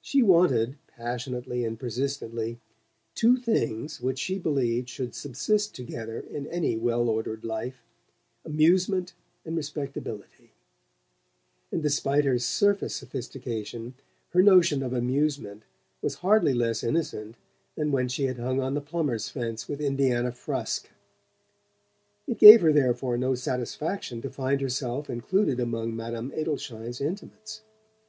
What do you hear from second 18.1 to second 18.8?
had hung on the